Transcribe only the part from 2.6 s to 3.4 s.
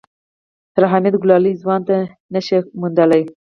موندلی.